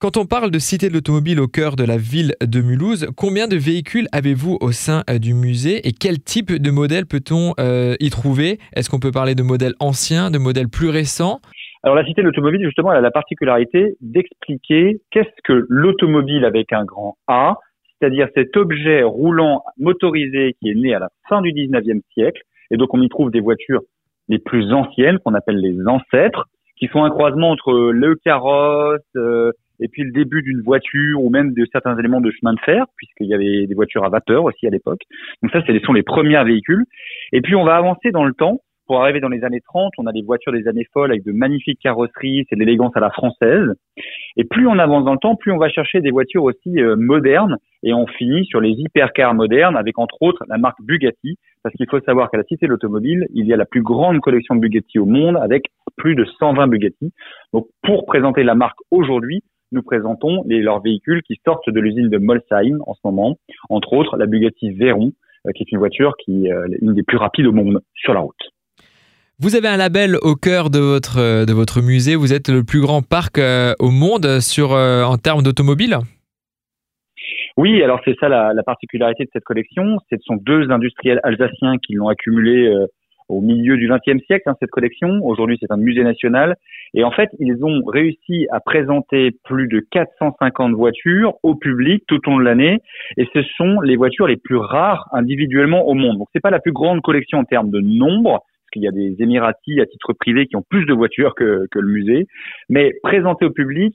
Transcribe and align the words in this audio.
Quand 0.00 0.16
on 0.16 0.26
parle 0.26 0.52
de 0.52 0.60
cité 0.60 0.88
de 0.88 0.94
l'automobile 0.94 1.40
au 1.40 1.48
cœur 1.48 1.74
de 1.74 1.82
la 1.82 1.96
ville 1.96 2.34
de 2.40 2.60
Mulhouse, 2.60 3.08
combien 3.16 3.48
de 3.48 3.56
véhicules 3.56 4.06
avez-vous 4.12 4.56
au 4.60 4.70
sein 4.70 5.02
euh, 5.10 5.18
du 5.18 5.34
musée 5.34 5.88
et 5.88 5.90
quel 5.90 6.22
type 6.22 6.52
de 6.52 6.70
modèle 6.70 7.04
peut-on 7.04 7.54
euh, 7.58 7.96
y 7.98 8.08
trouver? 8.08 8.60
Est-ce 8.76 8.90
qu'on 8.90 9.00
peut 9.00 9.10
parler 9.10 9.34
de 9.34 9.42
modèles 9.42 9.74
anciens, 9.80 10.30
de 10.30 10.38
modèles 10.38 10.68
plus 10.68 10.88
récents? 10.88 11.40
Alors 11.82 11.96
la 11.96 12.04
cité 12.04 12.22
de 12.22 12.26
l'automobile, 12.26 12.64
justement, 12.64 12.92
elle 12.92 12.98
a 12.98 13.00
la 13.00 13.10
particularité 13.10 13.96
d'expliquer 14.00 15.00
qu'est-ce 15.10 15.42
que 15.42 15.66
l'automobile 15.68 16.44
avec 16.44 16.72
un 16.72 16.84
grand 16.84 17.16
A, 17.26 17.56
c'est-à-dire 17.98 18.28
cet 18.36 18.56
objet 18.56 19.02
roulant 19.02 19.64
motorisé 19.78 20.54
qui 20.60 20.70
est 20.70 20.76
né 20.76 20.94
à 20.94 21.00
la 21.00 21.08
fin 21.28 21.42
du 21.42 21.50
19e 21.50 22.02
siècle, 22.14 22.42
et 22.70 22.76
donc 22.76 22.94
on 22.94 23.02
y 23.02 23.08
trouve 23.08 23.32
des 23.32 23.40
voitures 23.40 23.82
les 24.28 24.38
plus 24.38 24.72
anciennes, 24.72 25.18
qu'on 25.18 25.34
appelle 25.34 25.58
les 25.58 25.76
ancêtres, 25.88 26.44
qui 26.76 26.86
sont 26.86 27.02
un 27.02 27.10
croisement 27.10 27.50
entre 27.50 27.90
le 27.90 28.14
carrosse, 28.14 29.00
euh, 29.16 29.50
et 29.80 29.88
puis 29.88 30.02
le 30.02 30.12
début 30.12 30.42
d'une 30.42 30.60
voiture 30.62 31.22
ou 31.22 31.30
même 31.30 31.52
de 31.52 31.66
certains 31.72 31.98
éléments 31.98 32.20
de 32.20 32.30
chemin 32.30 32.54
de 32.54 32.60
fer, 32.60 32.86
puisqu'il 32.96 33.26
y 33.26 33.34
avait 33.34 33.66
des 33.66 33.74
voitures 33.74 34.04
à 34.04 34.08
vapeur 34.08 34.44
aussi 34.44 34.66
à 34.66 34.70
l'époque. 34.70 35.00
Donc 35.42 35.52
ça, 35.52 35.62
ce 35.66 35.78
sont 35.80 35.92
les 35.92 36.02
premiers 36.02 36.42
véhicules. 36.44 36.84
Et 37.32 37.40
puis 37.40 37.54
on 37.54 37.64
va 37.64 37.76
avancer 37.76 38.10
dans 38.10 38.24
le 38.24 38.34
temps. 38.34 38.60
Pour 38.86 39.02
arriver 39.02 39.20
dans 39.20 39.28
les 39.28 39.44
années 39.44 39.60
30, 39.60 39.92
on 39.98 40.06
a 40.06 40.12
des 40.12 40.22
voitures 40.22 40.50
des 40.50 40.66
années 40.66 40.86
folles 40.94 41.10
avec 41.10 41.22
de 41.22 41.30
magnifiques 41.30 41.78
carrosseries, 41.78 42.46
c'est 42.48 42.56
de 42.56 42.60
l'élégance 42.60 42.96
à 42.96 43.00
la 43.00 43.10
française. 43.10 43.74
Et 44.38 44.44
plus 44.44 44.66
on 44.66 44.78
avance 44.78 45.04
dans 45.04 45.12
le 45.12 45.18
temps, 45.18 45.36
plus 45.36 45.52
on 45.52 45.58
va 45.58 45.68
chercher 45.68 46.00
des 46.00 46.10
voitures 46.10 46.44
aussi 46.44 46.80
euh, 46.80 46.96
modernes 46.96 47.58
et 47.82 47.92
on 47.92 48.06
finit 48.06 48.46
sur 48.46 48.62
les 48.62 48.70
hypercars 48.70 49.34
modernes 49.34 49.76
avec 49.76 49.98
entre 49.98 50.16
autres 50.22 50.42
la 50.48 50.56
marque 50.56 50.80
Bugatti 50.80 51.36
parce 51.62 51.74
qu'il 51.74 51.86
faut 51.90 52.00
savoir 52.00 52.30
qu'à 52.30 52.38
la 52.38 52.44
Cité 52.44 52.64
de 52.64 52.70
l'Automobile, 52.70 53.26
il 53.34 53.46
y 53.46 53.52
a 53.52 53.58
la 53.58 53.66
plus 53.66 53.82
grande 53.82 54.20
collection 54.20 54.54
de 54.54 54.60
Bugatti 54.60 54.98
au 54.98 55.04
monde 55.04 55.36
avec 55.36 55.64
plus 55.98 56.14
de 56.14 56.24
120 56.24 56.68
Bugatti. 56.68 57.12
Donc 57.52 57.66
pour 57.82 58.06
présenter 58.06 58.42
la 58.42 58.54
marque 58.54 58.78
aujourd'hui, 58.90 59.42
nous 59.72 59.82
présentons 59.82 60.42
les, 60.46 60.60
leurs 60.60 60.80
véhicules 60.80 61.22
qui 61.22 61.40
sortent 61.44 61.68
de 61.68 61.80
l'usine 61.80 62.08
de 62.08 62.18
Molsheim 62.18 62.78
en 62.86 62.94
ce 62.94 63.00
moment, 63.04 63.38
entre 63.68 63.92
autres 63.92 64.16
la 64.16 64.26
Bugatti 64.26 64.72
Veyron, 64.72 65.12
euh, 65.46 65.52
qui 65.52 65.62
est 65.62 65.72
une 65.72 65.78
voiture 65.78 66.14
qui 66.24 66.46
est 66.46 66.52
euh, 66.52 66.66
une 66.80 66.94
des 66.94 67.02
plus 67.02 67.16
rapides 67.16 67.46
au 67.46 67.52
monde 67.52 67.80
sur 67.94 68.14
la 68.14 68.20
route. 68.20 68.52
Vous 69.40 69.54
avez 69.54 69.68
un 69.68 69.76
label 69.76 70.16
au 70.22 70.34
cœur 70.34 70.68
de 70.70 70.80
votre, 70.80 71.18
euh, 71.18 71.44
de 71.44 71.52
votre 71.52 71.80
musée. 71.80 72.16
Vous 72.16 72.32
êtes 72.32 72.48
le 72.48 72.64
plus 72.64 72.80
grand 72.80 73.02
parc 73.02 73.40
au 73.78 73.90
monde 73.90 74.40
sur, 74.40 74.72
en 74.72 75.16
termes 75.16 75.42
d'automobile? 75.42 75.98
Oui, 77.56 77.82
alors 77.82 78.00
c'est 78.04 78.16
ça 78.20 78.28
la, 78.28 78.52
la, 78.54 78.62
particularité 78.62 79.24
de 79.24 79.30
cette 79.32 79.44
collection. 79.44 79.98
Ce 80.10 80.16
sont 80.24 80.36
deux 80.36 80.70
industriels 80.70 81.20
alsaciens 81.24 81.76
qui 81.84 81.94
l'ont 81.94 82.08
accumulé 82.08 82.72
au 83.28 83.40
milieu 83.40 83.76
du 83.76 83.88
XXe 83.88 84.24
siècle, 84.26 84.48
hein, 84.48 84.54
cette 84.60 84.70
collection. 84.70 85.20
Aujourd'hui, 85.22 85.58
c'est 85.60 85.70
un 85.70 85.76
musée 85.76 86.02
national. 86.02 86.56
Et 86.94 87.04
en 87.04 87.10
fait, 87.10 87.28
ils 87.38 87.64
ont 87.64 87.82
réussi 87.84 88.46
à 88.50 88.60
présenter 88.60 89.32
plus 89.44 89.68
de 89.68 89.80
450 89.90 90.72
voitures 90.72 91.34
au 91.42 91.54
public 91.54 92.04
tout 92.06 92.20
au 92.26 92.30
long 92.30 92.38
de 92.38 92.44
l'année. 92.44 92.78
Et 93.16 93.28
ce 93.32 93.42
sont 93.56 93.80
les 93.80 93.96
voitures 93.96 94.26
les 94.26 94.36
plus 94.36 94.56
rares 94.56 95.08
individuellement 95.12 95.86
au 95.86 95.94
monde. 95.94 96.18
Donc, 96.18 96.28
c'est 96.32 96.40
pas 96.40 96.50
la 96.50 96.60
plus 96.60 96.72
grande 96.72 97.02
collection 97.02 97.38
en 97.38 97.44
termes 97.44 97.70
de 97.70 97.80
nombre, 97.80 98.40
parce 98.40 98.70
qu'il 98.72 98.82
y 98.82 98.88
a 98.88 98.92
des 98.92 99.16
Émiratis 99.22 99.80
à 99.80 99.86
titre 99.86 100.12
privé 100.14 100.46
qui 100.46 100.56
ont 100.56 100.64
plus 100.68 100.86
de 100.86 100.94
voitures 100.94 101.34
que, 101.34 101.66
que 101.70 101.78
le 101.78 101.88
musée. 101.88 102.26
Mais 102.68 102.94
présenter 103.02 103.44
au 103.44 103.50
public 103.50 103.94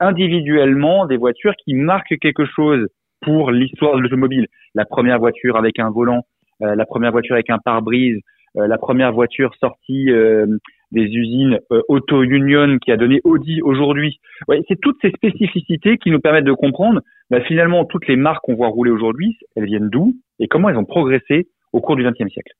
individuellement 0.00 1.06
des 1.06 1.16
voitures 1.16 1.54
qui 1.64 1.74
marquent 1.74 2.18
quelque 2.20 2.44
chose 2.44 2.88
pour 3.22 3.52
l'histoire 3.52 3.96
de 3.96 4.00
l'automobile. 4.00 4.48
La 4.74 4.84
première 4.84 5.18
voiture 5.18 5.56
avec 5.56 5.78
un 5.78 5.90
volant, 5.90 6.22
euh, 6.62 6.74
la 6.74 6.84
première 6.84 7.12
voiture 7.12 7.34
avec 7.34 7.50
un 7.50 7.58
pare-brise, 7.58 8.18
la 8.54 8.78
première 8.78 9.12
voiture 9.12 9.54
sortie 9.60 10.10
euh, 10.10 10.46
des 10.90 11.04
usines 11.04 11.58
euh, 11.72 11.80
Auto 11.88 12.22
Union 12.22 12.78
qui 12.78 12.92
a 12.92 12.96
donné 12.96 13.20
Audi 13.24 13.62
aujourd'hui. 13.62 14.20
Ouais, 14.48 14.62
c'est 14.68 14.80
toutes 14.80 14.98
ces 15.00 15.10
spécificités 15.10 15.98
qui 15.98 16.10
nous 16.10 16.20
permettent 16.20 16.44
de 16.44 16.52
comprendre 16.52 17.00
bah, 17.30 17.40
finalement 17.42 17.84
toutes 17.84 18.06
les 18.08 18.16
marques 18.16 18.44
qu'on 18.44 18.54
voit 18.54 18.68
rouler 18.68 18.90
aujourd'hui, 18.90 19.38
elles 19.56 19.64
viennent 19.64 19.88
d'où 19.88 20.16
et 20.38 20.48
comment 20.48 20.68
elles 20.68 20.76
ont 20.76 20.84
progressé 20.84 21.48
au 21.72 21.80
cours 21.80 21.96
du 21.96 22.04
XXe 22.04 22.30
siècle. 22.30 22.52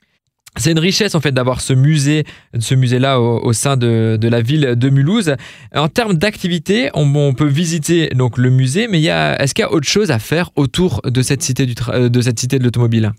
C'est 0.56 0.72
une 0.72 0.78
richesse 0.78 1.14
en 1.14 1.20
fait 1.20 1.32
d'avoir 1.32 1.62
ce 1.62 1.72
musée, 1.72 2.24
ce 2.58 2.74
musée-là 2.74 3.18
au, 3.20 3.52
sein 3.54 3.78
de, 3.78 4.18
de, 4.20 4.28
la 4.28 4.42
ville 4.42 4.74
de 4.76 4.90
Mulhouse. 4.90 5.34
En 5.74 5.88
termes 5.88 6.12
d'activité, 6.12 6.90
on, 6.92 7.10
on, 7.14 7.32
peut 7.32 7.46
visiter 7.46 8.08
donc 8.10 8.36
le 8.36 8.50
musée, 8.50 8.86
mais 8.86 8.98
il 8.98 9.04
y 9.04 9.10
a, 9.10 9.40
est-ce 9.42 9.54
qu'il 9.54 9.62
y 9.62 9.66
a 9.66 9.72
autre 9.72 9.88
chose 9.88 10.10
à 10.10 10.18
faire 10.18 10.50
autour 10.56 11.00
de 11.04 11.22
cette 11.22 11.40
cité 11.40 11.64
du 11.64 11.72
de 11.74 12.20
cette 12.20 12.38
cité 12.38 12.58
de 12.58 12.64
l'automobile? 12.64 13.12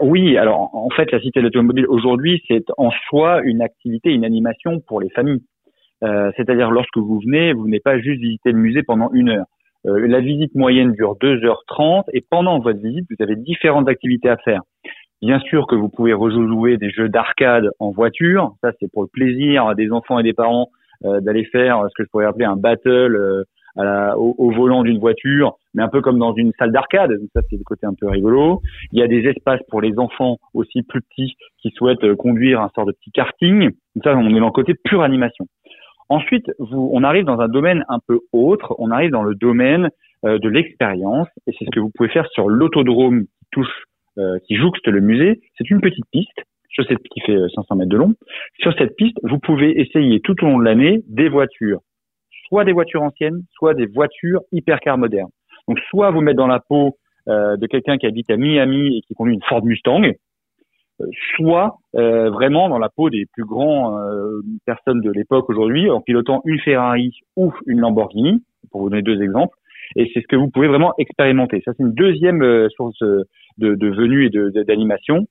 Oui, 0.00 0.36
alors 0.36 0.70
en 0.74 0.90
fait, 0.90 1.10
la 1.12 1.20
Cité 1.20 1.40
de 1.40 1.44
l'automobile 1.44 1.86
aujourd'hui, 1.86 2.42
c'est 2.48 2.64
en 2.78 2.90
soi 3.08 3.40
une 3.42 3.62
activité, 3.62 4.10
une 4.10 4.24
animation 4.24 4.80
pour 4.80 5.00
les 5.00 5.10
familles. 5.10 5.42
Euh, 6.02 6.30
C'est-à-dire 6.36 6.70
lorsque 6.70 6.96
vous 6.96 7.20
venez, 7.20 7.52
vous 7.52 7.68
n'êtes 7.68 7.84
pas 7.84 7.98
juste 7.98 8.20
visiter 8.20 8.52
le 8.52 8.58
musée 8.58 8.82
pendant 8.82 9.10
une 9.12 9.30
heure. 9.30 9.46
Euh, 9.86 10.06
la 10.08 10.20
visite 10.20 10.54
moyenne 10.54 10.92
dure 10.92 11.16
2h30 11.20 12.04
et 12.12 12.24
pendant 12.28 12.58
votre 12.58 12.80
visite, 12.80 13.06
vous 13.08 13.22
avez 13.22 13.36
différentes 13.36 13.88
activités 13.88 14.28
à 14.28 14.36
faire. 14.38 14.62
Bien 15.22 15.38
sûr 15.40 15.66
que 15.66 15.74
vous 15.74 15.88
pouvez 15.88 16.12
rejouer 16.12 16.76
des 16.76 16.90
jeux 16.90 17.08
d'arcade 17.08 17.70
en 17.78 17.90
voiture, 17.90 18.54
ça 18.62 18.72
c'est 18.80 18.90
pour 18.92 19.02
le 19.02 19.08
plaisir 19.08 19.74
des 19.74 19.90
enfants 19.90 20.18
et 20.18 20.22
des 20.22 20.32
parents 20.32 20.68
euh, 21.04 21.20
d'aller 21.20 21.44
faire 21.44 21.82
ce 21.88 21.94
que 21.96 22.04
je 22.04 22.10
pourrais 22.10 22.26
appeler 22.26 22.44
un 22.44 22.56
battle 22.56 23.44
euh, 23.78 24.14
au, 24.16 24.50
volant 24.52 24.82
d'une 24.82 24.98
voiture, 24.98 25.56
mais 25.74 25.82
un 25.82 25.88
peu 25.88 26.00
comme 26.00 26.18
dans 26.18 26.34
une 26.34 26.52
salle 26.58 26.72
d'arcade. 26.72 27.12
Ça, 27.34 27.40
c'est 27.50 27.56
le 27.56 27.64
côté 27.64 27.86
un 27.86 27.94
peu 27.94 28.08
rigolo. 28.08 28.62
Il 28.92 28.98
y 28.98 29.02
a 29.02 29.08
des 29.08 29.28
espaces 29.28 29.60
pour 29.68 29.80
les 29.80 29.98
enfants 29.98 30.38
aussi 30.54 30.82
plus 30.82 31.02
petits 31.02 31.34
qui 31.58 31.70
souhaitent 31.70 32.04
euh, 32.04 32.16
conduire 32.16 32.60
un 32.60 32.70
sort 32.74 32.86
de 32.86 32.92
petit 32.92 33.10
karting. 33.10 33.70
Ça, 34.02 34.16
on 34.16 34.34
est 34.34 34.40
dans 34.40 34.46
le 34.46 34.52
côté 34.52 34.74
pure 34.74 35.02
animation. 35.02 35.46
Ensuite, 36.08 36.46
vous, 36.58 36.90
on 36.92 37.02
arrive 37.02 37.24
dans 37.24 37.40
un 37.40 37.48
domaine 37.48 37.84
un 37.88 37.98
peu 38.06 38.20
autre. 38.32 38.74
On 38.78 38.90
arrive 38.90 39.10
dans 39.10 39.22
le 39.22 39.34
domaine 39.34 39.90
euh, 40.24 40.38
de 40.38 40.48
l'expérience, 40.48 41.28
et 41.46 41.52
c'est 41.58 41.64
ce 41.64 41.70
que 41.70 41.80
vous 41.80 41.90
pouvez 41.94 42.08
faire 42.08 42.26
sur 42.32 42.48
l'autodrome 42.48 43.24
qui 43.24 43.46
touche, 43.52 43.84
euh, 44.18 44.38
qui 44.46 44.56
jouxte 44.56 44.86
le 44.86 45.00
musée. 45.00 45.40
C'est 45.58 45.70
une 45.70 45.80
petite 45.80 46.04
piste 46.12 46.44
sur 46.68 46.84
cette 46.86 47.02
qui 47.02 47.20
fait 47.20 47.36
500 47.54 47.76
mètres 47.76 47.90
de 47.90 47.96
long. 47.96 48.14
Sur 48.58 48.74
cette 48.76 48.96
piste, 48.96 49.16
vous 49.22 49.38
pouvez 49.38 49.80
essayer 49.80 50.20
tout 50.20 50.34
au 50.42 50.46
long 50.46 50.58
de 50.58 50.64
l'année 50.64 51.02
des 51.06 51.28
voitures 51.28 51.80
soit 52.48 52.64
des 52.64 52.72
voitures 52.72 53.02
anciennes, 53.02 53.42
soit 53.52 53.74
des 53.74 53.86
voitures 53.86 54.40
hypercars 54.52 54.98
modernes. 54.98 55.30
Donc 55.68 55.78
soit 55.90 56.10
vous 56.10 56.20
mettre 56.20 56.38
dans 56.38 56.46
la 56.46 56.60
peau 56.60 56.96
euh, 57.28 57.56
de 57.56 57.66
quelqu'un 57.66 57.96
qui 57.96 58.06
habite 58.06 58.30
à 58.30 58.36
Miami 58.36 58.98
et 58.98 59.00
qui 59.02 59.14
conduit 59.14 59.34
une 59.34 59.42
Ford 59.42 59.64
Mustang, 59.64 60.02
euh, 60.02 61.06
soit 61.36 61.76
euh, 61.94 62.30
vraiment 62.30 62.68
dans 62.68 62.78
la 62.78 62.88
peau 62.88 63.10
des 63.10 63.26
plus 63.32 63.44
grands 63.44 63.98
personnes 64.66 65.00
de 65.00 65.10
l'époque 65.10 65.48
aujourd'hui 65.50 65.90
en 65.90 66.00
pilotant 66.00 66.42
une 66.44 66.60
Ferrari 66.60 67.12
ou 67.36 67.52
une 67.66 67.80
Lamborghini, 67.80 68.42
pour 68.70 68.82
vous 68.82 68.90
donner 68.90 69.02
deux 69.02 69.22
exemples. 69.22 69.56
Et 69.96 70.10
c'est 70.12 70.20
ce 70.20 70.26
que 70.26 70.36
vous 70.36 70.48
pouvez 70.48 70.68
vraiment 70.68 70.94
expérimenter. 70.98 71.62
Ça, 71.64 71.72
c'est 71.76 71.82
une 71.82 71.92
deuxième 71.92 72.68
source 72.70 72.98
de, 73.00 73.26
de 73.74 73.88
venue 73.88 74.26
et 74.26 74.64
d'animation. 74.64 75.26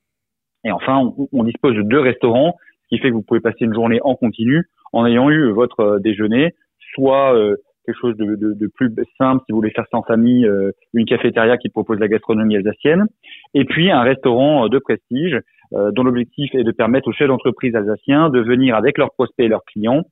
Et 0.64 0.72
enfin, 0.72 0.98
on, 0.98 1.28
on, 1.32 1.44
dispose 1.44 1.74
de 1.74 1.82
deux 1.82 1.98
restaurants, 2.00 2.56
ce 2.84 2.88
qui 2.88 2.98
fait 3.02 3.10
que 3.10 3.14
vous 3.14 3.22
pouvez 3.22 3.40
passer 3.40 3.64
une 3.64 3.74
journée 3.74 4.00
en 4.02 4.14
continu 4.14 4.64
en 4.92 5.04
ayant 5.04 5.28
eu 5.28 5.50
votre 5.50 5.98
déjeuner 5.98 6.54
soit 6.94 7.34
euh, 7.34 7.56
quelque 7.84 7.98
chose 8.00 8.16
de, 8.16 8.36
de, 8.36 8.54
de, 8.54 8.66
plus 8.74 8.92
simple 9.18 9.42
si 9.46 9.52
vous 9.52 9.58
voulez 9.58 9.70
faire 9.70 9.86
ça 9.90 9.98
en 9.98 10.02
famille, 10.02 10.46
euh, 10.46 10.70
une 10.94 11.06
cafétéria 11.06 11.56
qui 11.56 11.68
propose 11.68 11.98
la 11.98 12.08
gastronomie 12.08 12.56
alsacienne, 12.56 13.06
et 13.54 13.64
puis 13.64 13.90
un 13.90 14.02
restaurant 14.02 14.64
euh, 14.64 14.68
de 14.68 14.78
prestige 14.78 15.38
dont 15.72 16.04
l'objectif 16.04 16.54
est 16.54 16.62
de 16.62 16.70
permettre 16.70 17.08
aux 17.08 17.12
chefs 17.12 17.26
d'entreprise 17.26 17.74
alsaciens 17.74 18.28
de 18.28 18.38
venir 18.38 18.76
avec 18.76 18.96
leurs 18.96 19.10
prospects 19.12 19.44
et 19.44 19.48
leurs 19.48 19.64
clients 19.64 20.02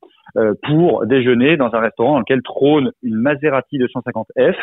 pour 0.63 1.05
déjeuner 1.05 1.55
dans 1.55 1.73
un 1.73 1.79
restaurant 1.79 2.13
dans 2.13 2.19
lequel 2.19 2.41
trône 2.41 2.91
une 3.01 3.15
Maserati 3.15 3.77
250F. 3.77 4.55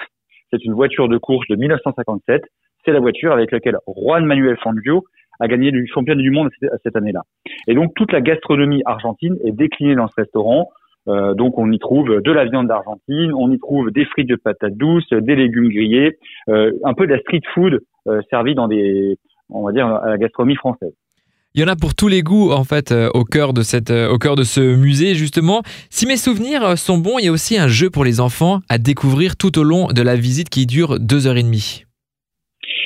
C'est 0.50 0.62
une 0.62 0.74
voiture 0.74 1.08
de 1.08 1.16
course 1.16 1.46
de 1.48 1.56
1957. 1.56 2.42
C'est 2.84 2.92
la 2.92 3.00
voiture 3.00 3.32
avec 3.32 3.50
laquelle 3.50 3.78
Juan 3.86 4.26
Manuel 4.26 4.58
Fangio 4.62 5.04
a 5.40 5.48
gagné 5.48 5.72
du 5.72 5.86
championnat 5.86 6.22
du 6.22 6.30
monde 6.30 6.50
cette 6.84 6.96
année-là. 6.96 7.22
Et 7.66 7.74
donc 7.74 7.94
toute 7.96 8.12
la 8.12 8.20
gastronomie 8.20 8.82
argentine 8.84 9.36
est 9.44 9.52
déclinée 9.52 9.94
dans 9.94 10.06
ce 10.08 10.14
restaurant 10.16 10.68
euh, 11.08 11.34
donc 11.34 11.58
on 11.58 11.70
y 11.72 11.78
trouve 11.78 12.20
de 12.20 12.32
la 12.32 12.44
viande 12.44 12.68
d'Argentine, 12.68 13.32
on 13.34 13.50
y 13.50 13.58
trouve 13.58 13.90
des 13.90 14.04
frites 14.04 14.28
de 14.28 14.36
patates 14.36 14.76
douces, 14.76 15.08
des 15.10 15.34
légumes 15.34 15.68
grillés, 15.68 16.18
euh, 16.48 16.72
un 16.84 16.94
peu 16.94 17.06
de 17.06 17.12
la 17.12 17.20
street 17.20 17.42
food 17.54 17.80
euh, 18.06 18.20
servie 18.30 18.54
dans 18.54 18.68
des, 18.68 19.18
on 19.48 19.64
va 19.64 19.72
dire, 19.72 19.86
à 19.86 20.10
la 20.10 20.18
gastronomie 20.18 20.56
française. 20.56 20.92
Il 21.54 21.60
y 21.60 21.64
en 21.64 21.68
a 21.68 21.74
pour 21.74 21.96
tous 21.96 22.06
les 22.06 22.22
goûts 22.22 22.52
en 22.52 22.62
fait 22.62 22.94
au 23.12 23.24
cœur 23.24 23.52
de 23.52 23.62
cette, 23.62 23.90
au 23.90 24.18
cœur 24.18 24.36
de 24.36 24.44
ce 24.44 24.60
musée 24.60 25.14
justement. 25.14 25.62
Si 25.90 26.06
mes 26.06 26.16
souvenirs 26.16 26.78
sont 26.78 26.98
bons, 26.98 27.18
il 27.18 27.24
y 27.24 27.28
a 27.28 27.32
aussi 27.32 27.58
un 27.58 27.66
jeu 27.66 27.90
pour 27.90 28.04
les 28.04 28.20
enfants 28.20 28.60
à 28.68 28.78
découvrir 28.78 29.36
tout 29.36 29.58
au 29.58 29.64
long 29.64 29.88
de 29.88 30.02
la 30.02 30.14
visite 30.14 30.48
qui 30.48 30.66
dure 30.66 31.00
deux 31.00 31.26
heures 31.26 31.36
et 31.36 31.42
demie. 31.42 31.84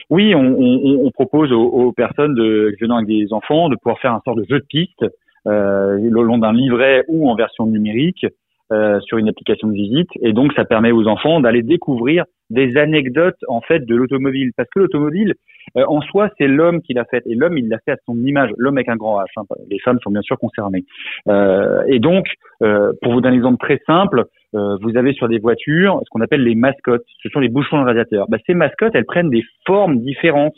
Oui, 0.09 0.35
on, 0.35 1.11
propose 1.12 1.53
aux, 1.53 1.93
personnes 1.93 2.35
de, 2.35 2.75
venant 2.81 2.97
avec 2.97 3.09
des 3.09 3.33
enfants 3.33 3.69
de 3.69 3.77
pouvoir 3.77 3.99
faire 4.00 4.12
un 4.12 4.21
sort 4.25 4.35
de 4.35 4.44
jeu 4.49 4.61
de 4.61 4.67
piste 4.67 5.05
le 5.46 6.23
long 6.23 6.38
d'un 6.38 6.52
livret 6.52 7.05
ou 7.08 7.31
en 7.31 7.35
version 7.35 7.67
numérique 7.67 8.26
euh, 8.73 8.99
sur 9.00 9.19
une 9.19 9.29
application 9.29 9.69
de 9.69 9.75
visite. 9.75 10.08
Et 10.23 10.32
donc, 10.32 10.52
ça 10.55 10.64
permet 10.64 10.91
aux 10.91 11.06
enfants 11.06 11.41
d'aller 11.41 11.62
découvrir 11.62 12.25
des 12.49 12.76
anecdotes 12.79 13.37
en 13.46 13.61
fait 13.61 13.81
de 13.81 13.94
l'automobile, 13.94 14.52
parce 14.56 14.69
que 14.70 14.79
l'automobile 14.81 15.35
euh, 15.76 15.85
en 15.87 16.00
soi, 16.00 16.31
c'est 16.38 16.46
l'homme 16.46 16.81
qui 16.82 16.94
l'a 16.94 17.05
fait, 17.05 17.23
et 17.26 17.35
l'homme 17.35 17.58
il 17.58 17.69
l'a 17.69 17.79
fait 17.85 17.93
à 17.93 17.96
son 18.06 18.17
image. 18.25 18.50
L'homme 18.56 18.79
avec 18.79 18.88
un 18.88 18.96
grand 18.96 19.20
H. 19.20 19.26
Hein. 19.37 19.43
Les 19.70 19.79
femmes 19.81 19.99
sont 20.02 20.11
bien 20.11 20.23
sûr 20.23 20.38
concernées. 20.38 20.85
Euh, 21.29 21.82
et 21.88 21.99
donc, 21.99 22.26
euh, 22.62 22.93
pour 23.02 23.12
vous 23.12 23.20
donner 23.20 23.35
un 23.35 23.38
exemple 23.38 23.58
très 23.58 23.81
simple, 23.87 24.25
vous 24.55 24.96
avez 24.96 25.12
sur 25.14 25.26
des 25.26 25.41
voitures 25.41 26.00
ce 26.05 26.11
qu'on 26.11 26.20
appelle 26.20 26.44
les 26.44 26.55
mascottes. 26.55 27.05
Ce 27.25 27.29
sont 27.29 27.41
les 27.41 27.49
bouchons 27.49 27.81
de 27.81 27.87
radiateur. 27.87 28.26
Bah, 28.29 28.37
ces 28.46 28.55
mascottes, 28.55 28.94
elles 28.94 29.05
prennent 29.05 29.29
des 29.29 29.43
formes 29.67 29.99
différentes. 29.99 30.55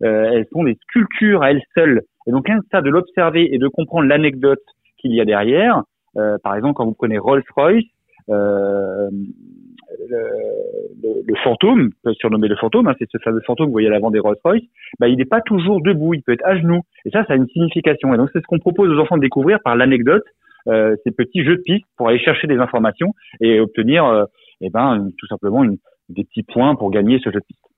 elles 0.00 0.46
sont 0.52 0.62
des 0.62 0.78
sculptures 0.88 1.42
à 1.42 1.50
elles 1.50 1.62
seules. 1.74 2.02
Et 2.26 2.30
donc, 2.30 2.48
ça 2.70 2.82
de 2.82 2.90
l'observer 2.90 3.54
et 3.54 3.58
de 3.58 3.68
comprendre 3.68 4.06
l'anecdote 4.08 4.62
qu'il 4.98 5.14
y 5.14 5.20
a 5.20 5.24
derrière. 5.24 5.82
par 6.14 6.54
exemple, 6.54 6.74
quand 6.74 6.84
vous 6.84 6.94
prenez 6.94 7.18
Rolls-Royce, 7.18 7.84
euh, 8.28 9.10
le, 10.08 11.22
le, 11.26 11.34
fantôme, 11.42 11.90
surnommé 12.18 12.48
le 12.48 12.56
fantôme, 12.56 12.88
hein, 12.88 12.94
c'est 12.98 13.08
ce 13.10 13.18
fameux 13.18 13.40
fantôme 13.46 13.66
que 13.66 13.68
vous 13.68 13.74
voyez 13.74 13.88
à 13.88 13.90
l'avant 13.90 14.10
des 14.10 14.18
Rolls-Royce, 14.18 14.62
bah, 14.98 15.08
il 15.08 15.16
n'est 15.16 15.24
pas 15.24 15.40
toujours 15.40 15.82
debout, 15.82 16.14
il 16.14 16.22
peut 16.22 16.32
être 16.32 16.44
à 16.44 16.56
genoux. 16.56 16.80
Et 17.04 17.10
ça, 17.10 17.24
ça 17.24 17.34
a 17.34 17.36
une 17.36 17.48
signification. 17.48 18.14
Et 18.14 18.16
donc, 18.16 18.30
c'est 18.32 18.40
ce 18.40 18.46
qu'on 18.46 18.58
propose 18.58 18.90
aux 18.90 19.00
enfants 19.00 19.16
de 19.16 19.22
découvrir 19.22 19.58
par 19.62 19.76
l'anecdote, 19.76 20.24
euh, 20.68 20.96
ces 21.04 21.10
petits 21.10 21.44
jeux 21.44 21.56
de 21.56 21.62
piste 21.62 21.84
pour 21.96 22.08
aller 22.08 22.18
chercher 22.18 22.46
des 22.46 22.56
informations 22.56 23.14
et 23.40 23.60
obtenir, 23.60 24.04
euh, 24.06 24.24
eh 24.60 24.70
ben, 24.70 25.08
tout 25.18 25.26
simplement 25.26 25.64
des 26.08 26.24
petits 26.24 26.44
points 26.44 26.74
pour 26.74 26.90
gagner 26.90 27.18
ce 27.18 27.30
jeu 27.30 27.40
de 27.40 27.44
piste. 27.46 27.71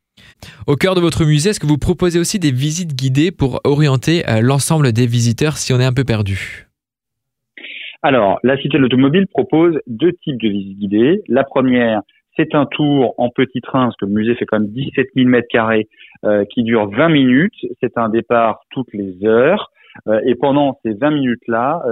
Au 0.66 0.76
cœur 0.76 0.94
de 0.94 1.00
votre 1.00 1.24
musée, 1.24 1.50
est-ce 1.50 1.60
que 1.60 1.66
vous 1.66 1.78
proposez 1.78 2.18
aussi 2.18 2.38
des 2.38 2.50
visites 2.50 2.94
guidées 2.94 3.30
pour 3.30 3.60
orienter 3.64 4.22
euh, 4.28 4.40
l'ensemble 4.40 4.92
des 4.92 5.06
visiteurs 5.06 5.56
si 5.56 5.72
on 5.72 5.80
est 5.80 5.84
un 5.84 5.92
peu 5.92 6.04
perdu? 6.04 6.68
Alors, 8.02 8.38
la 8.42 8.56
Cité 8.58 8.76
de 8.76 8.82
l'Automobile 8.82 9.26
propose 9.26 9.78
deux 9.86 10.12
types 10.12 10.40
de 10.40 10.48
visites 10.48 10.78
guidées. 10.78 11.22
La 11.28 11.44
première, 11.44 12.02
c'est 12.36 12.54
un 12.54 12.66
tour 12.66 13.14
en 13.18 13.30
petit 13.30 13.60
train, 13.60 13.84
parce 13.84 13.96
que 13.96 14.06
le 14.06 14.12
musée 14.12 14.34
fait 14.34 14.44
quand 14.44 14.58
même 14.58 14.70
17 14.70 15.08
000 15.14 15.28
mètres 15.28 15.48
carrés, 15.50 15.88
euh, 16.24 16.44
qui 16.46 16.62
dure 16.62 16.90
20 16.90 17.08
minutes. 17.08 17.54
C'est 17.80 17.96
un 17.96 18.08
départ 18.08 18.60
toutes 18.70 18.92
les 18.92 19.24
heures. 19.24 19.70
Euh, 20.08 20.20
et 20.26 20.34
pendant 20.34 20.78
ces 20.84 20.92
20 20.92 21.10
minutes-là, 21.10 21.82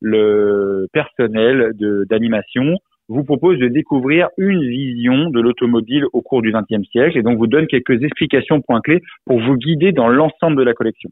le 0.00 0.86
personnel 0.92 1.72
d'animation 2.08 2.78
vous 3.08 3.24
propose 3.24 3.58
de 3.58 3.68
découvrir 3.68 4.28
une 4.36 4.62
vision 4.68 5.30
de 5.30 5.40
l'automobile 5.40 6.04
au 6.12 6.20
cours 6.20 6.42
du 6.42 6.52
XXe 6.52 6.86
siècle 6.90 7.18
et 7.18 7.22
donc 7.22 7.38
vous 7.38 7.46
donne 7.46 7.66
quelques 7.66 8.02
explications 8.02 8.60
points 8.60 8.80
clés 8.80 9.02
pour 9.24 9.40
vous 9.40 9.56
guider 9.56 9.92
dans 9.92 10.08
l'ensemble 10.08 10.56
de 10.56 10.62
la 10.62 10.74
collection. 10.74 11.10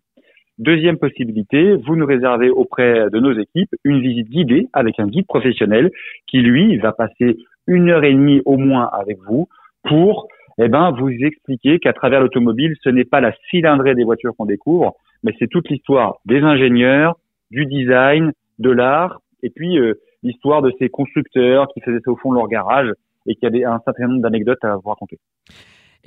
Deuxième 0.58 0.96
possibilité, 0.96 1.74
vous 1.74 1.96
nous 1.96 2.06
réservez 2.06 2.48
auprès 2.48 3.10
de 3.10 3.18
nos 3.18 3.38
équipes 3.38 3.74
une 3.84 4.00
visite 4.00 4.30
guidée 4.30 4.68
avec 4.72 4.98
un 4.98 5.06
guide 5.06 5.26
professionnel 5.26 5.90
qui, 6.26 6.38
lui, 6.38 6.78
va 6.78 6.92
passer 6.92 7.36
une 7.66 7.90
heure 7.90 8.04
et 8.04 8.12
demie 8.12 8.40
au 8.44 8.56
moins 8.56 8.88
avec 8.92 9.18
vous 9.28 9.48
pour 9.82 10.28
eh 10.58 10.68
ben, 10.68 10.92
vous 10.92 11.10
expliquer 11.10 11.78
qu'à 11.78 11.92
travers 11.92 12.20
l'automobile, 12.20 12.74
ce 12.82 12.88
n'est 12.88 13.04
pas 13.04 13.20
la 13.20 13.32
cylindrée 13.50 13.94
des 13.94 14.04
voitures 14.04 14.34
qu'on 14.36 14.46
découvre, 14.46 14.94
mais 15.22 15.32
c'est 15.38 15.48
toute 15.48 15.68
l'histoire 15.68 16.16
des 16.24 16.40
ingénieurs, 16.40 17.16
du 17.50 17.66
design, 17.66 18.32
de 18.58 18.70
l'art, 18.70 19.20
et 19.42 19.50
puis 19.50 19.78
euh, 19.78 19.94
l'histoire 20.22 20.62
de 20.62 20.72
ces 20.78 20.88
constructeurs 20.88 21.68
qui 21.74 21.80
faisaient 21.80 22.00
ça 22.04 22.10
au 22.10 22.16
fond 22.16 22.32
de 22.32 22.38
leur 22.38 22.48
garage 22.48 22.90
et 23.26 23.34
qui 23.34 23.46
avaient 23.46 23.64
un 23.64 23.80
certain 23.84 24.06
nombre 24.06 24.22
d'anecdotes 24.22 24.62
à 24.64 24.76
vous 24.76 24.88
raconter. 24.88 25.18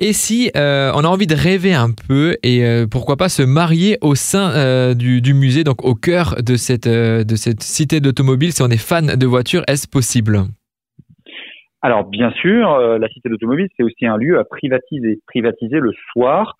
Et 0.01 0.13
si 0.13 0.49
euh, 0.55 0.91
on 0.95 1.03
a 1.03 1.07
envie 1.07 1.27
de 1.27 1.35
rêver 1.35 1.73
un 1.73 1.89
peu 2.07 2.35
et 2.41 2.65
euh, 2.65 2.85
pourquoi 2.89 3.17
pas 3.17 3.27
se 3.27 3.43
marier 3.43 3.97
au 4.01 4.15
sein 4.15 4.51
euh, 4.55 4.93
du, 4.93 5.21
du, 5.21 5.33
musée, 5.33 5.65
donc 5.65 5.83
au 5.83 5.93
cœur 5.93 6.35
de 6.41 6.55
cette, 6.55 6.87
de 6.87 7.35
cette 7.35 7.61
cité 7.61 7.99
d'automobile, 7.99 8.53
si 8.53 8.61
on 8.61 8.69
est 8.69 8.81
fan 8.81 9.17
de 9.17 9.25
voitures, 9.25 9.63
est-ce 9.67 9.89
possible? 9.89 10.39
Alors 11.81 12.05
bien 12.05 12.31
sûr, 12.31 12.77
la 12.77 13.07
cité 13.09 13.27
d'automobile, 13.27 13.67
c'est 13.75 13.83
aussi 13.83 14.05
un 14.05 14.15
lieu 14.15 14.39
à 14.39 14.45
privatiser, 14.45 15.19
privatiser 15.27 15.79
le 15.79 15.91
soir 16.11 16.55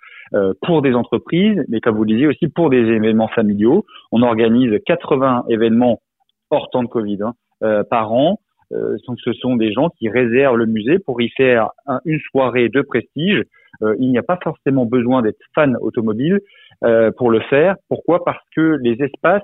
pour 0.62 0.82
des 0.82 0.94
entreprises, 0.94 1.64
mais 1.70 1.80
comme 1.80 1.96
vous 1.96 2.04
le 2.04 2.14
disiez 2.14 2.28
aussi 2.28 2.48
pour 2.48 2.70
des 2.70 2.78
événements 2.78 3.28
familiaux. 3.30 3.86
On 4.12 4.22
organise 4.22 4.72
80 4.86 5.46
événements 5.50 6.02
hors 6.50 6.70
temps 6.70 6.84
de 6.84 6.88
Covid 6.88 7.20
hein, 7.22 7.84
par 7.90 8.14
an 8.14 8.40
euh, 8.72 8.98
ce 9.24 9.34
sont 9.34 9.56
des 9.56 9.72
gens 9.72 9.90
qui 9.90 10.10
réservent 10.10 10.58
le 10.58 10.66
musée 10.66 11.00
pour 11.00 11.22
y 11.22 11.30
faire 11.30 11.70
une 12.06 12.20
soirée 12.32 12.70
de 12.70 12.82
prestige. 12.82 13.44
Euh, 13.82 13.96
il 14.00 14.10
n'y 14.12 14.18
a 14.18 14.24
pas 14.24 14.38
forcément 14.44 14.86
besoin 14.86 15.22
d'être 15.22 15.40
fan 15.56 15.76
automobile 15.82 16.40
euh, 16.84 17.12
pour 17.18 17.32
le 17.32 17.40
faire. 17.42 17.76
Pourquoi? 17.88 18.24
Parce 18.24 18.44
que 18.56 18.78
les 18.82 19.02
espaces 19.02 19.44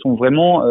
sont 0.00 0.14
vraiment 0.14 0.64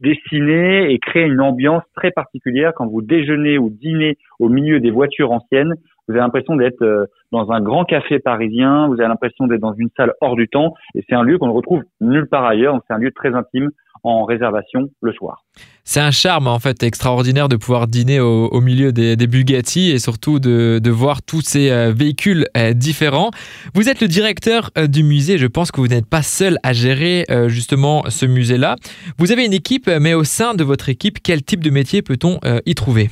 dessinés 0.00 0.92
et 0.92 0.98
créent 1.00 1.26
une 1.26 1.40
ambiance 1.40 1.82
très 1.96 2.12
particulière 2.12 2.72
quand 2.72 2.86
vous 2.86 3.02
déjeunez 3.02 3.58
ou 3.58 3.68
dînez 3.68 4.16
au 4.38 4.48
milieu 4.48 4.78
des 4.78 4.92
voitures 4.92 5.32
anciennes. 5.32 5.74
Vous 6.06 6.12
avez 6.12 6.20
l'impression 6.20 6.54
d'être 6.54 7.08
dans 7.32 7.50
un 7.50 7.60
grand 7.60 7.84
café 7.84 8.20
parisien, 8.20 8.86
vous 8.86 9.00
avez 9.00 9.08
l'impression 9.08 9.48
d'être 9.48 9.60
dans 9.60 9.74
une 9.74 9.88
salle 9.96 10.12
hors 10.20 10.36
du 10.36 10.46
temps, 10.46 10.74
et 10.94 11.02
c'est 11.08 11.16
un 11.16 11.24
lieu 11.24 11.36
qu'on 11.36 11.48
ne 11.48 11.52
retrouve 11.52 11.82
nulle 12.00 12.28
part 12.28 12.44
ailleurs. 12.44 12.80
C'est 12.86 12.94
un 12.94 12.98
lieu 12.98 13.10
très 13.10 13.34
intime 13.34 13.70
en 14.06 14.24
réservation 14.24 14.88
le 15.02 15.12
soir. 15.12 15.44
C'est 15.82 16.00
un 16.00 16.12
charme 16.12 16.46
en 16.46 16.60
fait 16.60 16.82
extraordinaire 16.84 17.48
de 17.48 17.56
pouvoir 17.56 17.88
dîner 17.88 18.20
au, 18.20 18.60
milieu 18.60 18.92
des, 18.92 19.16
Bugatti 19.26 19.90
et 19.90 19.98
surtout 19.98 20.38
de, 20.38 20.90
voir 20.90 21.22
tous 21.22 21.40
ces 21.40 21.70
euh, 21.70 21.92
véhicules 21.92 22.46
euh, 22.56 22.72
différents. 22.72 23.30
Vous 23.74 23.88
êtes 23.88 24.00
le 24.00 24.06
directeur 24.06 24.70
euh, 24.78 24.86
du 24.86 25.02
musée, 25.02 25.38
je 25.38 25.46
pense 25.46 25.72
que 25.72 25.80
vous 25.80 25.88
n'êtes 25.88 26.08
pas 26.08 26.22
seul 26.22 26.58
à 26.62 26.72
gérer 26.72 27.24
justement 27.48 28.04
ce 28.08 28.26
musée-là. 28.26 28.76
Vous 29.18 29.32
avez 29.32 29.44
une 29.44 29.52
équipe, 29.52 29.90
mais 30.00 30.14
au 30.14 30.24
sein 30.24 30.54
de 30.54 30.62
votre 30.62 30.88
équipe, 30.88 31.18
quel 31.22 31.42
type 31.42 31.62
de 31.62 31.70
métier 31.70 32.02
peut-on 32.02 32.38
y 32.64 32.74
trouver? 32.74 33.08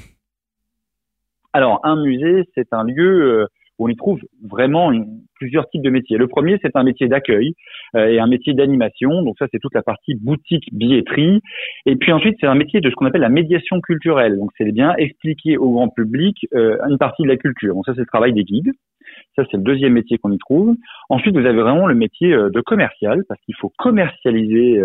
Alors 1.53 1.81
un 1.83 1.97
musée, 1.97 2.49
c'est 2.55 2.73
un 2.73 2.85
lieu 2.85 3.47
on 3.79 3.89
y 3.89 3.97
trouve 3.97 4.21
vraiment 4.43 4.93
plusieurs 5.45 5.69
types 5.69 5.83
de 5.83 5.91
métiers. 5.91 6.17
Le 6.17 6.27
premier, 6.27 6.59
c'est 6.63 6.75
un 6.75 6.83
métier 6.83 7.07
d'accueil 7.07 7.53
euh, 7.95 8.07
et 8.07 8.19
un 8.19 8.27
métier 8.27 8.55
d'animation. 8.55 9.23
Donc 9.23 9.37
ça, 9.39 9.47
c'est 9.53 9.59
toute 9.59 9.75
la 9.75 9.83
partie 9.83 10.15
boutique, 10.15 10.65
billetterie. 10.73 11.43
Et 11.85 11.97
puis 11.97 12.13
ensuite, 12.13 12.37
c'est 12.41 12.47
un 12.47 12.55
métier 12.55 12.81
de 12.81 12.89
ce 12.89 12.95
qu'on 12.95 13.05
appelle 13.05 13.21
la 13.21 13.29
médiation 13.29 13.83
culturelle. 13.83 14.39
Donc 14.39 14.51
c'est 14.57 14.73
bien 14.73 14.95
expliquer 14.97 15.59
au 15.59 15.71
grand 15.73 15.89
public 15.89 16.35
euh, 16.55 16.79
une 16.89 16.97
partie 16.97 17.25
de 17.25 17.29
la 17.29 17.37
culture. 17.37 17.75
Donc 17.75 17.85
ça, 17.85 17.93
c'est 17.95 18.01
le 18.01 18.07
travail 18.07 18.33
des 18.33 18.45
guides. 18.45 18.73
Ça, 19.37 19.45
c'est 19.51 19.59
le 19.59 19.63
deuxième 19.63 19.93
métier 19.93 20.17
qu'on 20.17 20.33
y 20.33 20.39
trouve. 20.39 20.75
Ensuite, 21.11 21.37
vous 21.37 21.45
avez 21.45 21.61
vraiment 21.61 21.87
le 21.87 21.95
métier 21.95 22.33
euh, 22.33 22.49
de 22.49 22.61
commercial 22.63 23.23
parce 23.29 23.41
qu'il 23.43 23.55
faut 23.57 23.71
commercialiser 23.77 24.81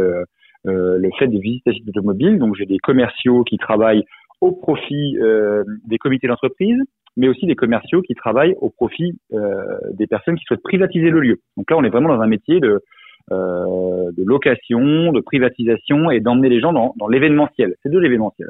le 0.66 1.10
fait 1.18 1.28
des 1.28 1.40
visites 1.40 1.64
automobiles. 1.88 2.38
Donc 2.38 2.56
j'ai 2.58 2.66
des 2.66 2.80
commerciaux 2.80 3.46
qui 3.46 3.58
travaillent 3.58 4.04
au 4.42 4.52
profit 4.52 5.18
des 5.86 5.98
comités 5.98 6.28
d'entreprise 6.28 6.82
mais 7.19 7.27
aussi 7.27 7.45
des 7.45 7.56
commerciaux 7.56 8.01
qui 8.01 8.16
travaillent 8.16 8.56
au 8.62 8.69
profit 8.69 9.19
euh, 9.33 9.77
des 9.94 10.07
personnes 10.07 10.36
qui 10.36 10.45
souhaitent 10.45 10.63
privatiser 10.63 11.10
le 11.10 11.19
lieu. 11.19 11.38
Donc 11.57 11.69
là, 11.69 11.77
on 11.77 11.83
est 11.83 11.89
vraiment 11.89 12.07
dans 12.07 12.21
un 12.21 12.27
métier 12.27 12.62
de, 12.62 12.80
euh, 13.31 14.12
de 14.18 14.24
location, 14.25 15.12
de 15.12 15.19
privatisation 15.19 16.10
et 16.10 16.21
d'emmener 16.21 16.48
les 16.48 16.62
gens 16.62 16.71
dans, 16.71 16.94
dans 16.98 17.10
l'événementiel. 17.10 17.75
C'est 17.83 17.92
de 17.92 18.00
l'événementiel. 18.00 18.48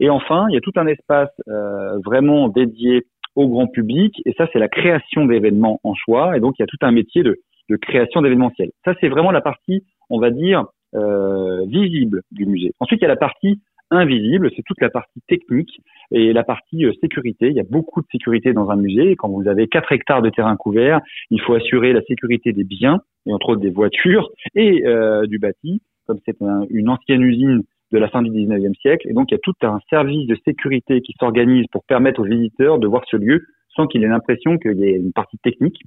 Et 0.00 0.10
enfin, 0.10 0.46
il 0.50 0.54
y 0.54 0.56
a 0.56 0.60
tout 0.60 0.72
un 0.74 0.88
espace 0.88 1.30
euh, 1.48 1.98
vraiment 2.04 2.48
dédié 2.48 3.04
au 3.36 3.48
grand 3.48 3.68
public, 3.68 4.20
et 4.26 4.32
ça, 4.32 4.48
c'est 4.52 4.58
la 4.58 4.68
création 4.68 5.24
d'événements 5.26 5.80
en 5.84 5.94
choix. 5.94 6.36
Et 6.36 6.40
donc, 6.40 6.54
il 6.58 6.62
y 6.62 6.64
a 6.64 6.66
tout 6.66 6.78
un 6.82 6.90
métier 6.90 7.22
de, 7.22 7.36
de 7.70 7.76
création 7.76 8.22
d'événementiel. 8.22 8.70
Ça, 8.84 8.94
c'est 9.00 9.08
vraiment 9.08 9.30
la 9.30 9.40
partie, 9.40 9.84
on 10.10 10.18
va 10.18 10.30
dire, 10.30 10.66
euh, 10.96 11.64
visible 11.66 12.22
du 12.32 12.46
musée. 12.46 12.72
Ensuite, 12.80 13.00
il 13.00 13.04
y 13.04 13.06
a 13.06 13.08
la 13.08 13.16
partie 13.16 13.60
invisible, 13.90 14.50
c'est 14.56 14.62
toute 14.62 14.80
la 14.80 14.90
partie 14.90 15.20
technique 15.28 15.80
et 16.10 16.32
la 16.32 16.44
partie 16.44 16.84
euh, 16.84 16.92
sécurité. 17.00 17.48
Il 17.48 17.54
y 17.54 17.60
a 17.60 17.64
beaucoup 17.68 18.00
de 18.00 18.06
sécurité 18.10 18.52
dans 18.52 18.70
un 18.70 18.76
musée. 18.76 19.16
quand 19.16 19.28
vous 19.28 19.48
avez 19.48 19.68
4 19.68 19.92
hectares 19.92 20.22
de 20.22 20.30
terrain 20.30 20.56
couvert, 20.56 21.00
il 21.30 21.40
faut 21.40 21.54
assurer 21.54 21.92
la 21.92 22.02
sécurité 22.02 22.52
des 22.52 22.64
biens, 22.64 23.00
et 23.26 23.32
entre 23.32 23.50
autres 23.50 23.60
des 23.60 23.70
voitures, 23.70 24.30
et 24.54 24.86
euh, 24.86 25.26
du 25.26 25.38
bâti, 25.38 25.82
comme 26.06 26.18
c'est 26.26 26.36
une 26.70 26.88
ancienne 26.88 27.22
usine 27.22 27.62
de 27.92 27.98
la 27.98 28.08
fin 28.08 28.22
du 28.22 28.30
19e 28.30 28.74
siècle. 28.80 29.08
Et 29.08 29.12
donc, 29.12 29.30
il 29.30 29.34
y 29.34 29.36
a 29.36 29.40
tout 29.42 29.54
un 29.62 29.78
service 29.88 30.26
de 30.26 30.36
sécurité 30.44 31.00
qui 31.00 31.14
s'organise 31.18 31.66
pour 31.70 31.84
permettre 31.84 32.20
aux 32.20 32.24
visiteurs 32.24 32.78
de 32.78 32.86
voir 32.86 33.04
ce 33.10 33.16
lieu 33.16 33.42
sans 33.76 33.86
qu'il 33.86 34.04
ait 34.04 34.08
l'impression 34.08 34.58
qu'il 34.58 34.78
y 34.78 34.84
ait 34.84 34.96
une 34.96 35.12
partie 35.12 35.38
technique. 35.38 35.80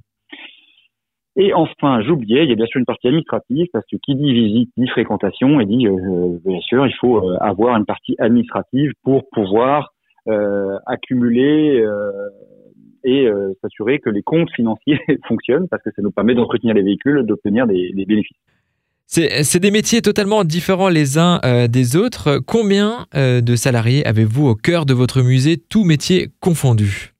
Et 1.40 1.54
enfin, 1.54 2.02
j'oubliais, 2.02 2.42
il 2.42 2.50
y 2.50 2.52
a 2.52 2.56
bien 2.56 2.66
sûr 2.66 2.80
une 2.80 2.84
partie 2.84 3.06
administrative, 3.06 3.68
parce 3.72 3.84
que 3.86 3.96
qui 3.96 4.16
dit 4.16 4.32
visite 4.32 4.70
dit 4.76 4.88
fréquentation, 4.88 5.60
et 5.60 5.66
dit, 5.66 5.86
euh, 5.86 6.36
bien 6.44 6.58
sûr, 6.60 6.84
il 6.84 6.94
faut 7.00 7.18
euh, 7.18 7.36
avoir 7.40 7.76
une 7.76 7.86
partie 7.86 8.16
administrative 8.18 8.90
pour 9.04 9.22
pouvoir 9.30 9.94
euh, 10.26 10.76
accumuler 10.86 11.86
et 13.04 13.28
s'assurer 13.62 14.00
que 14.00 14.10
les 14.10 14.22
comptes 14.22 14.50
financiers 14.50 14.98
fonctionnent, 15.28 15.68
parce 15.68 15.82
que 15.84 15.90
ça 15.94 16.02
nous 16.02 16.10
permet 16.10 16.34
d'entretenir 16.34 16.74
les 16.74 16.82
véhicules, 16.82 17.22
d'obtenir 17.22 17.68
des, 17.68 17.92
des, 17.94 18.04
bénéfices. 18.04 18.36
C'est 19.06 19.60
des 19.60 19.70
métiers 19.70 20.02
totalement 20.02 20.42
différents 20.42 20.88
les 20.88 21.16
uns 21.18 21.38
des 21.68 21.96
autres. 21.96 22.40
Combien 22.44 23.06
de 23.14 23.56
salariés 23.56 24.04
avez-vous 24.04 24.48
au 24.48 24.54
cœur 24.56 24.84
de 24.84 24.92
votre 24.92 25.22
musée, 25.22 25.56
tous 25.56 25.84
métiers 25.84 26.28
confondus? 26.40 27.14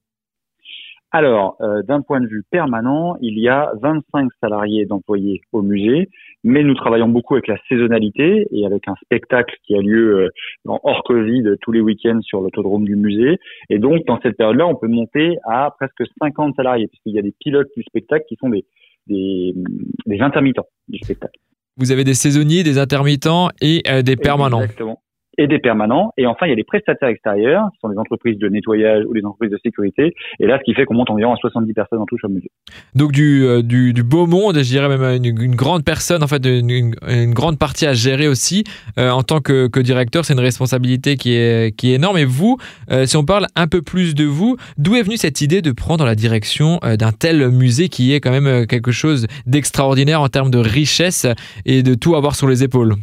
Alors, 1.10 1.56
euh, 1.62 1.82
d'un 1.82 2.02
point 2.02 2.20
de 2.20 2.26
vue 2.26 2.42
permanent, 2.50 3.16
il 3.22 3.38
y 3.38 3.48
a 3.48 3.72
25 3.80 4.28
salariés 4.42 4.84
d'employés 4.84 5.40
au 5.52 5.62
musée, 5.62 6.10
mais 6.44 6.62
nous 6.62 6.74
travaillons 6.74 7.08
beaucoup 7.08 7.34
avec 7.34 7.46
la 7.46 7.56
saisonnalité 7.68 8.46
et 8.50 8.66
avec 8.66 8.86
un 8.88 8.94
spectacle 9.04 9.54
qui 9.66 9.74
a 9.74 9.80
lieu 9.80 10.24
euh, 10.24 10.28
hors 10.66 11.02
Covid 11.04 11.44
tous 11.62 11.72
les 11.72 11.80
week-ends 11.80 12.20
sur 12.20 12.42
l'autodrome 12.42 12.84
du 12.84 12.94
musée. 12.94 13.38
Et 13.70 13.78
donc, 13.78 14.04
dans 14.06 14.20
cette 14.20 14.36
période-là, 14.36 14.66
on 14.66 14.74
peut 14.74 14.88
monter 14.88 15.38
à 15.44 15.74
presque 15.78 16.04
50 16.20 16.56
salariés, 16.56 16.88
puisqu'il 16.88 17.14
y 17.14 17.18
a 17.18 17.22
des 17.22 17.34
pilotes 17.40 17.70
du 17.74 17.82
spectacle 17.84 18.26
qui 18.28 18.36
sont 18.36 18.50
des, 18.50 18.66
des, 19.06 20.20
intermittents 20.20 20.66
du 20.88 20.98
spectacle. 20.98 21.38
Vous 21.78 21.90
avez 21.90 22.04
des 22.04 22.14
saisonniers, 22.14 22.64
des 22.64 22.76
intermittents 22.76 23.48
et 23.62 23.82
euh, 23.88 24.02
des 24.02 24.16
permanents. 24.16 24.60
Exactement. 24.60 25.00
Et 25.38 25.46
des 25.46 25.60
permanents. 25.60 26.12
Et 26.18 26.26
enfin, 26.26 26.46
il 26.46 26.50
y 26.50 26.52
a 26.52 26.56
les 26.56 26.64
prestataires 26.64 27.08
extérieurs, 27.08 27.68
qui 27.72 27.78
sont 27.80 27.88
les 27.88 27.96
entreprises 27.96 28.38
de 28.38 28.48
nettoyage 28.48 29.04
ou 29.08 29.14
les 29.14 29.24
entreprises 29.24 29.52
de 29.52 29.58
sécurité. 29.64 30.14
Et 30.40 30.46
là, 30.46 30.58
ce 30.58 30.64
qui 30.64 30.74
fait 30.74 30.84
qu'on 30.84 30.94
monte 30.94 31.10
environ 31.10 31.32
à 31.32 31.36
70 31.36 31.72
personnes 31.72 32.00
en 32.00 32.04
tout 32.04 32.18
sur 32.18 32.28
musée. 32.28 32.50
Donc 32.94 33.12
du, 33.12 33.44
euh, 33.44 33.62
du, 33.62 33.92
du, 33.94 34.02
beau 34.02 34.26
monde, 34.26 34.56
je 34.56 34.62
dirais 34.62 34.88
même 34.88 35.24
une, 35.24 35.54
grande 35.54 35.84
personne, 35.84 36.22
en 36.22 36.26
fait, 36.26 36.44
une, 36.44 36.94
une, 37.08 37.32
grande 37.32 37.58
partie 37.58 37.86
à 37.86 37.92
gérer 37.92 38.26
aussi. 38.26 38.64
Euh, 38.98 39.10
en 39.10 39.22
tant 39.22 39.40
que, 39.40 39.68
que 39.68 39.80
directeur, 39.80 40.24
c'est 40.24 40.34
une 40.34 40.40
responsabilité 40.40 41.16
qui 41.16 41.34
est, 41.34 41.74
qui 41.76 41.92
est 41.92 41.94
énorme. 41.94 42.18
Et 42.18 42.24
vous, 42.24 42.58
euh, 42.90 43.06
si 43.06 43.16
on 43.16 43.24
parle 43.24 43.46
un 43.54 43.68
peu 43.68 43.80
plus 43.80 44.16
de 44.16 44.24
vous, 44.24 44.56
d'où 44.76 44.96
est 44.96 45.02
venue 45.02 45.16
cette 45.16 45.40
idée 45.40 45.62
de 45.62 45.70
prendre 45.70 46.04
la 46.04 46.16
direction 46.16 46.80
d'un 46.82 47.12
tel 47.12 47.48
musée 47.50 47.88
qui 47.88 48.12
est 48.12 48.20
quand 48.20 48.32
même 48.32 48.66
quelque 48.66 48.90
chose 48.90 49.28
d'extraordinaire 49.46 50.20
en 50.20 50.28
termes 50.28 50.50
de 50.50 50.58
richesse 50.58 51.26
et 51.64 51.82
de 51.84 51.94
tout 51.94 52.16
avoir 52.16 52.34
sur 52.34 52.48
les 52.48 52.64
épaules? 52.64 52.94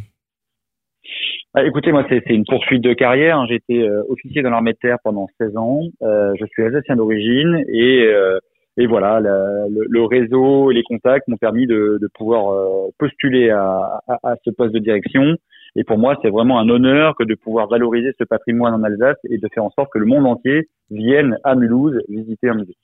Ah, 1.58 1.64
écoutez, 1.64 1.90
moi, 1.90 2.04
c'est 2.10 2.22
une 2.28 2.44
poursuite 2.44 2.82
de 2.82 2.92
carrière. 2.92 3.42
J'ai 3.48 3.54
été 3.54 3.80
euh, 3.80 4.02
officier 4.10 4.42
dans 4.42 4.50
l'armée 4.50 4.74
de 4.74 4.78
terre 4.78 4.98
pendant 5.02 5.26
16 5.40 5.56
ans. 5.56 5.80
Euh, 6.02 6.34
je 6.38 6.44
suis 6.44 6.62
alsacien 6.62 6.96
d'origine 6.96 7.64
et, 7.68 8.04
euh, 8.04 8.38
et 8.76 8.86
voilà, 8.86 9.20
le, 9.20 9.86
le, 9.88 10.04
réseau 10.04 10.70
et 10.70 10.74
les 10.74 10.82
contacts 10.82 11.26
m'ont 11.28 11.38
permis 11.38 11.66
de, 11.66 11.96
de 11.98 12.08
pouvoir 12.12 12.54
postuler 12.98 13.48
à, 13.48 14.02
à, 14.06 14.18
à, 14.22 14.34
ce 14.44 14.50
poste 14.50 14.74
de 14.74 14.80
direction 14.80 15.38
et 15.76 15.84
pour 15.84 15.98
moi, 15.98 16.18
c'est 16.22 16.30
vraiment 16.30 16.58
un 16.58 16.68
honneur 16.70 17.14
que 17.16 17.24
de 17.24 17.34
pouvoir 17.34 17.68
valoriser 17.68 18.12
ce 18.18 18.24
patrimoine 18.24 18.72
en 18.72 18.82
Alsace 18.82 19.18
et 19.28 19.36
de 19.36 19.48
faire 19.52 19.62
en 19.62 19.70
sorte 19.70 19.92
que 19.92 19.98
le 19.98 20.06
monde 20.06 20.26
entier 20.26 20.68
vienne 20.90 21.36
à 21.44 21.54
Mulhouse 21.54 22.00
visiter 22.08 22.48
un 22.48 22.54
musée. 22.54 22.76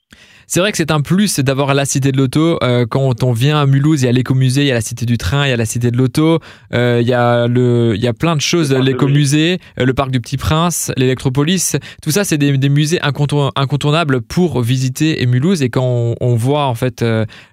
C'est 0.47 0.59
vrai 0.59 0.71
que 0.71 0.77
c'est 0.77 0.91
un 0.91 1.01
plus 1.01 1.39
d'avoir 1.39 1.73
la 1.73 1.85
cité 1.85 2.11
de 2.11 2.17
l'auto. 2.17 2.57
Euh, 2.63 2.85
quand 2.87 3.23
on 3.23 3.31
vient 3.31 3.59
à 3.59 3.65
Mulhouse, 3.65 4.01
il 4.01 4.05
y 4.05 4.07
a 4.07 4.11
l'écomusée, 4.11 4.61
il 4.61 4.67
y 4.67 4.71
a 4.71 4.75
la 4.75 4.81
cité 4.81 5.05
du 5.05 5.17
train, 5.17 5.45
il 5.45 5.49
y 5.49 5.53
a 5.53 5.57
la 5.57 5.65
cité 5.65 5.91
de 5.91 5.97
l'auto, 5.97 6.39
euh, 6.73 6.99
il, 7.01 7.07
y 7.07 7.13
a 7.13 7.47
le, 7.47 7.93
il 7.95 8.01
y 8.01 8.07
a 8.07 8.13
plein 8.13 8.35
de 8.35 8.41
choses, 8.41 8.73
l'écomusée, 8.73 9.59
euh, 9.79 9.85
le 9.85 9.93
parc 9.93 10.11
du 10.11 10.19
Petit 10.19 10.37
Prince, 10.37 10.91
l'électropolis. 10.97 11.77
Tout 12.01 12.11
ça, 12.11 12.23
c'est 12.23 12.37
des, 12.37 12.69
musées 12.69 12.99
incontournables 13.01 14.21
pour 14.21 14.61
visiter 14.61 15.25
Mulhouse. 15.25 15.61
Et 15.61 15.69
quand 15.69 16.15
on, 16.19 16.35
voit 16.35 16.65
en 16.65 16.75
fait 16.75 17.05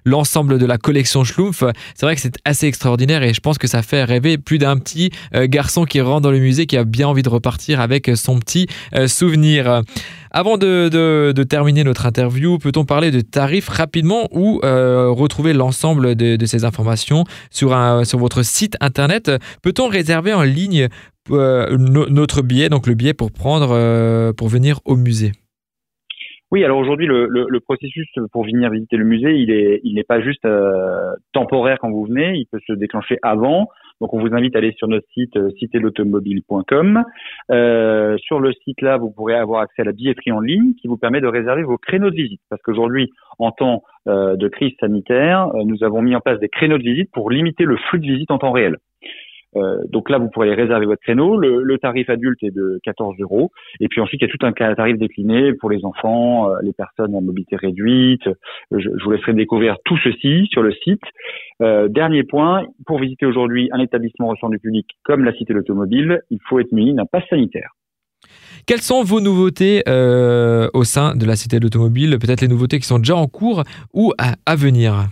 l'ensemble 0.05 0.57
de 0.57 0.65
la 0.65 0.77
collection 0.77 1.23
Schlumpf, 1.23 1.63
c'est 1.93 2.05
vrai 2.05 2.15
que 2.15 2.21
c'est 2.21 2.35
assez 2.45 2.65
extraordinaire 2.65 3.23
et 3.23 3.33
je 3.33 3.39
pense 3.39 3.57
que 3.57 3.67
ça 3.67 3.81
fait 3.81 4.03
rêver 4.03 4.37
plus 4.37 4.57
d'un 4.57 4.77
petit 4.77 5.11
euh, 5.35 5.47
garçon 5.47 5.85
qui 5.85 6.01
rentre 6.01 6.21
dans 6.21 6.31
le 6.31 6.39
musée, 6.39 6.65
qui 6.65 6.77
a 6.77 6.83
bien 6.83 7.07
envie 7.07 7.23
de 7.23 7.29
repartir 7.29 7.79
avec 7.79 8.11
son 8.15 8.39
petit 8.39 8.67
euh, 8.93 9.07
souvenir. 9.07 9.81
Avant 10.33 10.57
de, 10.57 11.43
terminer 11.43 11.83
notre 11.83 12.05
interview, 12.05 12.57
peut-on 12.57 12.85
parler 12.85 13.11
de 13.11 13.19
tarifs 13.19 13.67
rapidement 13.67 14.29
ou 14.31 14.61
euh, 14.63 15.09
retrouver 15.09 15.51
l'ensemble 15.53 16.15
de, 16.15 16.45
ces 16.45 16.63
informations 16.63 17.25
sur, 17.49 17.69
votre 18.17 18.43
site 18.43 18.77
internet? 18.79 19.29
Peut-on 19.61 19.87
réserver 19.87 20.33
en 20.33 20.43
ligne 20.43 20.87
notre 21.29 22.41
billet, 22.41 22.69
donc 22.69 22.87
le 22.87 22.93
billet 22.93 23.13
pour 23.13 23.31
prendre, 23.31 24.31
pour 24.33 24.47
venir 24.47 24.79
au 24.85 24.95
musée? 24.95 25.33
Oui, 26.51 26.63
alors 26.63 26.77
aujourd'hui, 26.77 27.07
le, 27.07 27.27
le, 27.27 27.59
processus 27.59 28.09
pour 28.31 28.45
venir 28.45 28.69
visiter 28.69 28.97
le 28.97 29.05
musée, 29.05 29.35
il 29.35 29.51
est, 29.51 29.81
il 29.83 29.95
n'est 29.95 30.03
pas 30.03 30.21
juste 30.21 30.47
temporaire 31.33 31.77
quand 31.81 31.91
vous 31.91 32.05
venez, 32.05 32.35
il 32.35 32.45
peut 32.45 32.59
se 32.65 32.73
déclencher 32.73 33.17
avant. 33.21 33.67
Donc 34.01 34.13
on 34.13 34.19
vous 34.19 34.33
invite 34.33 34.55
à 34.55 34.57
aller 34.57 34.73
sur 34.77 34.87
notre 34.87 35.07
site 35.13 35.37
euh, 35.37 35.51
citédautomobile.com. 35.59 37.03
Euh, 37.51 38.17
sur 38.17 38.39
le 38.39 38.51
site 38.51 38.81
là, 38.81 38.97
vous 38.97 39.11
pourrez 39.11 39.35
avoir 39.35 39.61
accès 39.61 39.83
à 39.83 39.85
la 39.85 39.91
billetterie 39.91 40.31
en 40.31 40.41
ligne 40.41 40.73
qui 40.81 40.87
vous 40.87 40.97
permet 40.97 41.21
de 41.21 41.27
réserver 41.27 41.63
vos 41.63 41.77
créneaux 41.77 42.09
de 42.09 42.15
visite. 42.15 42.41
Parce 42.49 42.61
qu'aujourd'hui, 42.63 43.11
en 43.37 43.51
temps 43.51 43.83
euh, 44.07 44.35
de 44.35 44.47
crise 44.47 44.73
sanitaire, 44.79 45.49
nous 45.53 45.83
avons 45.83 46.01
mis 46.01 46.15
en 46.15 46.19
place 46.19 46.39
des 46.39 46.49
créneaux 46.49 46.79
de 46.79 46.83
visite 46.83 47.11
pour 47.11 47.29
limiter 47.29 47.63
le 47.63 47.77
flux 47.77 47.99
de 47.99 48.07
visite 48.07 48.31
en 48.31 48.39
temps 48.39 48.51
réel. 48.51 48.77
Euh, 49.55 49.77
donc 49.89 50.09
là, 50.09 50.17
vous 50.17 50.29
pourrez 50.29 50.53
réserver 50.53 50.85
votre 50.85 51.01
créneau. 51.01 51.37
Le, 51.37 51.77
tarif 51.77 52.09
adulte 52.09 52.41
est 52.43 52.51
de 52.51 52.79
14 52.83 53.15
euros. 53.19 53.51
Et 53.79 53.87
puis 53.87 54.01
ensuite, 54.01 54.21
il 54.21 54.27
y 54.27 54.29
a 54.29 54.31
tout 54.31 54.45
un 54.45 54.51
tarif 54.51 54.97
décliné 54.97 55.53
pour 55.53 55.69
les 55.69 55.83
enfants, 55.83 56.49
euh, 56.49 56.57
les 56.61 56.73
personnes 56.73 57.15
en 57.15 57.21
mobilité 57.21 57.55
réduite. 57.55 58.23
Je, 58.71 58.77
je, 58.79 59.03
vous 59.03 59.11
laisserai 59.11 59.33
découvrir 59.33 59.77
tout 59.85 59.97
ceci 60.03 60.47
sur 60.51 60.61
le 60.61 60.73
site. 60.83 61.01
Euh, 61.61 61.87
dernier 61.87 62.23
point, 62.23 62.65
pour 62.85 62.99
visiter 62.99 63.25
aujourd'hui 63.25 63.69
un 63.71 63.79
établissement 63.79 64.27
recevant 64.27 64.49
du 64.49 64.59
public 64.59 64.85
comme 65.03 65.23
la 65.23 65.33
Cité 65.33 65.53
de 65.53 65.59
l'Automobile, 65.59 66.21
il 66.29 66.39
faut 66.47 66.59
être 66.59 66.71
muni 66.71 66.93
d'un 66.93 67.05
pass 67.05 67.23
sanitaire. 67.29 67.71
Quelles 68.67 68.81
sont 68.81 69.03
vos 69.03 69.21
nouveautés 69.21 69.81
au 69.87 70.83
sein 70.83 71.15
de 71.15 71.25
la 71.25 71.35
Cité 71.35 71.57
de 71.57 71.63
l'Automobile? 71.63 72.17
Peut-être 72.19 72.41
les 72.41 72.47
nouveautés 72.47 72.77
qui 72.77 72.85
sont 72.85 72.99
déjà 72.99 73.15
en 73.15 73.25
cours 73.25 73.63
ou 73.93 74.13
à 74.19 74.55
venir? 74.55 75.07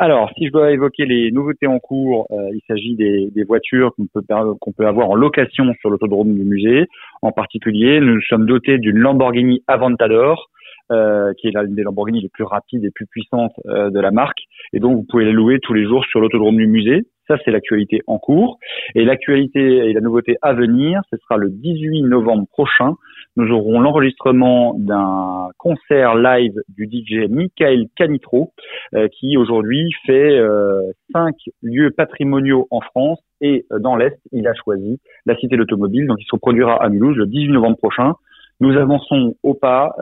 Alors, 0.00 0.30
si 0.38 0.46
je 0.46 0.52
dois 0.52 0.70
évoquer 0.70 1.06
les 1.06 1.32
nouveautés 1.32 1.66
en 1.66 1.80
cours, 1.80 2.28
euh, 2.30 2.50
il 2.52 2.60
s'agit 2.68 2.94
des, 2.94 3.44
voitures 3.44 3.92
qu'on 3.96 4.06
peut, 4.06 4.22
qu'on 4.60 4.72
peut 4.72 4.86
avoir 4.86 5.10
en 5.10 5.16
location 5.16 5.74
sur 5.80 5.90
l'autodrome 5.90 6.34
du 6.34 6.44
musée. 6.44 6.86
En 7.20 7.32
particulier, 7.32 7.98
nous 7.98 8.20
sommes 8.22 8.46
dotés 8.46 8.78
d'une 8.78 8.98
Lamborghini 8.98 9.64
Aventador, 9.66 10.50
euh, 10.90 11.32
qui 11.38 11.48
est 11.48 11.50
l'une 11.50 11.74
des 11.74 11.82
Lamborghini 11.82 12.20
les 12.20 12.28
plus 12.28 12.44
rapides 12.44 12.84
et 12.84 12.90
plus 12.90 13.06
puissantes 13.06 13.52
euh, 13.66 13.90
de 13.90 14.00
la 14.00 14.10
marque. 14.10 14.40
Et 14.72 14.80
donc, 14.80 14.96
vous 14.96 15.04
pouvez 15.08 15.24
la 15.24 15.32
louer 15.32 15.58
tous 15.62 15.74
les 15.74 15.84
jours 15.84 16.04
sur 16.06 16.20
l'autodrome 16.20 16.56
du 16.56 16.66
musée. 16.66 17.06
Ça, 17.28 17.36
c'est 17.44 17.50
l'actualité 17.50 18.00
en 18.06 18.18
cours. 18.18 18.58
Et 18.94 19.04
l'actualité 19.04 19.60
et 19.60 19.92
la 19.92 20.00
nouveauté 20.00 20.36
à 20.40 20.54
venir, 20.54 21.02
ce 21.12 21.18
sera 21.18 21.36
le 21.36 21.50
18 21.50 22.02
novembre 22.02 22.46
prochain. 22.50 22.94
Nous 23.36 23.52
aurons 23.52 23.80
l'enregistrement 23.80 24.74
d'un 24.78 25.50
concert 25.58 26.14
live 26.16 26.54
du 26.68 26.88
DJ 26.90 27.28
Michael 27.28 27.86
Canitro, 27.96 28.52
euh, 28.94 29.08
qui 29.08 29.36
aujourd'hui 29.36 29.92
fait 30.06 30.38
euh, 30.38 30.80
cinq 31.12 31.36
lieux 31.62 31.90
patrimoniaux 31.90 32.66
en 32.70 32.80
France 32.80 33.20
et 33.40 33.66
euh, 33.72 33.78
dans 33.78 33.96
l'Est, 33.96 34.18
il 34.32 34.48
a 34.48 34.54
choisi 34.54 34.98
la 35.26 35.36
Cité 35.36 35.54
de 35.54 35.60
l'Automobile. 35.60 36.06
Donc, 36.06 36.16
il 36.20 36.26
se 36.26 36.36
produira 36.36 36.82
à 36.82 36.88
Mulhouse 36.88 37.16
le 37.16 37.26
18 37.26 37.52
novembre 37.52 37.76
prochain. 37.76 38.14
Nous 38.60 38.76
avançons 38.76 39.34
au 39.42 39.54
pas, 39.54 39.94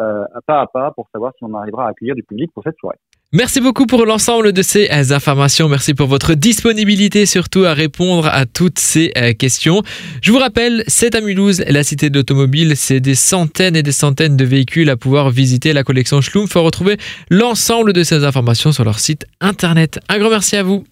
pas 0.47 0.61
à 0.61 0.67
pas, 0.67 0.91
pour 0.93 1.09
savoir 1.13 1.33
si 1.37 1.45
on 1.45 1.55
arrivera 1.55 1.87
à 1.87 1.91
accueillir 1.91 2.15
du 2.15 2.23
public 2.23 2.51
pour 2.55 2.63
cette 2.63 2.77
soirée. 2.79 2.99
Merci 3.33 3.61
beaucoup 3.61 3.87
pour 3.87 4.07
l'ensemble 4.07 4.53
de 4.53 4.63
ces 4.63 4.89
euh, 4.91 5.15
informations. 5.15 5.69
Merci 5.69 5.95
pour 5.95 6.07
votre 6.07 6.35
disponibilité 6.35 7.27
surtout 7.27 7.65
à 7.65 7.75
répondre 7.75 8.29
à 8.29 8.47
toutes 8.47 8.79
ces 8.79 9.13
euh, 9.19 9.33
questions. 9.33 9.83
Je 10.23 10.31
vous 10.31 10.39
rappelle, 10.39 10.85
c'est 10.87 11.17
à 11.17 11.21
Mulhouse, 11.21 11.65
la 11.69 11.83
cité 11.83 12.09
de 12.09 12.17
l'automobile. 12.17 12.77
C'est 12.77 13.01
des 13.01 13.17
centaines 13.17 13.75
et 13.75 13.83
des 13.83 13.93
centaines 13.93 14.37
de 14.37 14.45
véhicules 14.45 14.89
à 14.91 14.97
pouvoir 14.97 15.31
visiter 15.31 15.73
la 15.73 15.83
collection 15.83 16.21
Schlumpf. 16.21 16.53
Faut 16.53 16.63
retrouver 16.63 16.99
l'ensemble 17.29 17.93
de 17.93 18.05
ces 18.05 18.25
informations 18.25 18.71
sur 18.71 18.85
leur 18.85 19.01
site 19.01 19.27
internet. 19.41 19.99
Un 20.09 20.19
grand 20.19 20.31
merci 20.31 20.55
à 20.55 20.63
vous. 20.63 20.85